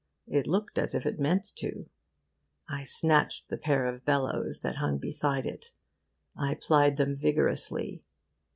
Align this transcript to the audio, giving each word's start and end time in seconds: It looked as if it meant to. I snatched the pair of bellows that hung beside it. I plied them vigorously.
It 0.25 0.47
looked 0.47 0.79
as 0.79 0.95
if 0.95 1.05
it 1.05 1.19
meant 1.19 1.45
to. 1.57 1.87
I 2.67 2.85
snatched 2.85 3.49
the 3.49 3.57
pair 3.57 3.85
of 3.85 4.03
bellows 4.03 4.61
that 4.61 4.77
hung 4.77 4.97
beside 4.97 5.45
it. 5.45 5.73
I 6.35 6.55
plied 6.59 6.97
them 6.97 7.15
vigorously. 7.15 8.01